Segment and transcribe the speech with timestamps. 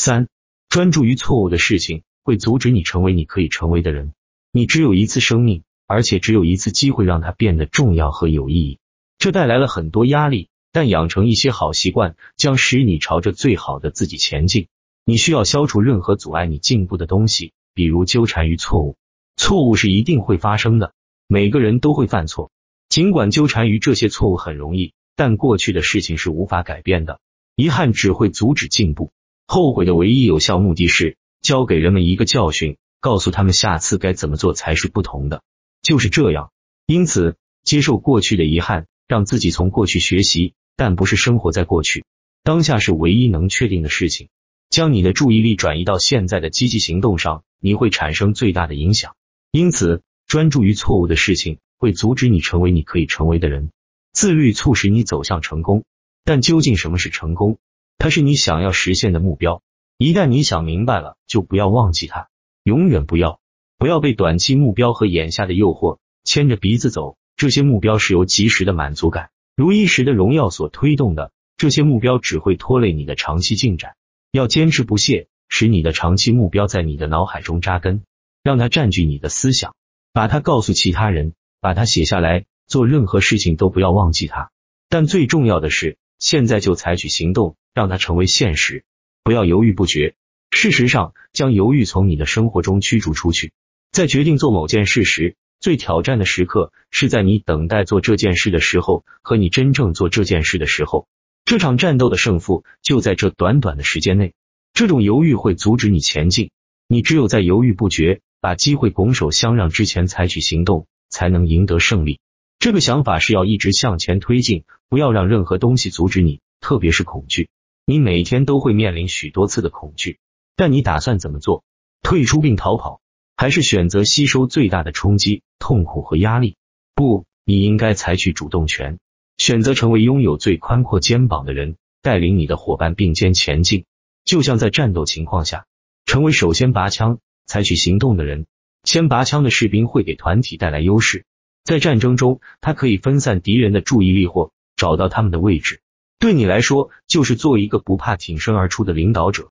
[0.00, 0.28] 三、
[0.70, 4.14] 专注于错误的事情会阻止你成为你可以成为的人。
[4.50, 8.78] 你只有一次生命，而且只有一次机会让它变得重要和有意义。
[9.18, 14.68] 这带来了很多压力，但养成一些好习惯将使你朝着最好的自己前进。
[15.04, 18.96] 你需要消除任何阻碍你进步的东西，比如纠缠于错误。
[19.36, 20.94] 错误是一定会发生的，
[21.28, 22.50] 每个人都会犯错。
[22.88, 27.20] 尽管纠缠于这些错误很容易，但过去的事情是无法改变的。
[27.54, 29.12] 遗憾只会阻止进步。
[29.52, 35.42] 后悔的唯一有效目的是教给人们一个教训，告诉他们下次该怎么做才是不同的。
[35.82, 36.52] 就是这样。
[36.86, 42.04] 因此，接受过去的遗憾，让自己从过去学习，但不是生活在过去。
[42.44, 44.28] 当下是唯一能确定的事情。
[44.68, 49.16] 将你的注意力转移到现在的积极行动上，你会产生最大的影响。
[49.50, 53.72] 因此，专注于错误的事情会阻止你成为你可以成为的人。
[54.12, 55.82] 自律促使你走向成功，
[56.22, 57.58] 但究竟什么是成功？
[58.00, 59.60] 它是你想要实现的目标。
[59.98, 62.28] 一旦你想明白了，就不要忘记它，
[62.62, 63.40] 永远不要
[63.76, 67.18] 不要被短期目标和眼下的诱惑牵着鼻子走。
[67.36, 73.96] 这些目标是由及时的满足感、如一时的荣耀所推动的，这些目标只会拖累你的长期进展。
[74.32, 78.02] 要坚持不懈，使你的长期目标在你的脑海中扎根，
[78.42, 79.74] 让它占据你的思想，
[80.14, 82.46] 把它告诉其他人，把它写下来。
[82.66, 84.50] 做任何事情都不要忘记它，
[84.88, 88.84] 但最重要的是，现在就采取行动，让它成为现实。
[89.24, 90.14] 不要犹豫不决。
[90.52, 93.52] 事实上，将犹豫从你的生活中驱逐出去。
[93.90, 101.08] 在决定做某件事时，最挑战的时刻是在你等待做这件事的时候和你真正做这件事的时候。
[101.44, 104.34] 这场战斗的胜负就在这短短的时间内。
[104.72, 106.50] 这种犹豫会阻止你前进。
[106.86, 112.20] 你只有在犹豫不决、把机会拱手相让之前采取行动，才能赢得胜利。
[112.60, 117.48] 这个想法是要一直向前推进，不要让任何东西阻止你，特别是恐惧。
[117.86, 120.18] 你每天都会面临许多次的恐惧，
[120.56, 121.64] 但你打算怎么做？
[122.02, 123.00] 退出并逃跑，
[123.34, 126.56] 还是选择吸收最大的冲击、痛苦和压力？
[126.94, 128.98] 不，你应该采取主动权，
[129.38, 133.86] 选择成为拥有最宽阔肩膀的人，带领你的伙伴并肩前进。
[134.26, 135.64] 就像在战斗情况下，
[136.04, 138.44] 成为首先拔枪、采取行动的人。
[138.84, 141.24] 先拔枪的士兵会给团体带来优势。
[141.64, 145.80] 在战争中，他可以分散敌人的注意力或找到他们的位置。
[146.18, 149.48] 对你来说，就是做一个不怕挺身而出的领导者。